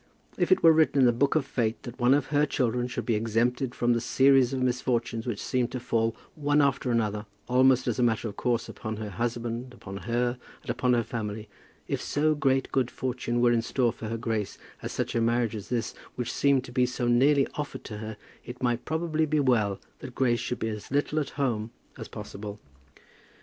[0.35, 3.05] If it were written in the book of fate that one of her children should
[3.05, 7.87] be exempted from the series of misfortunes which seemed to fall, one after another, almost
[7.87, 11.47] as a matter of course, upon her husband, upon her, and upon her family;
[11.87, 15.55] if so great good fortune were in store for her Grace as such a marriage
[15.55, 19.39] as this which seemed to be so nearly offered to her, it might probably be
[19.39, 22.59] well that Grace should be as little at home as possible.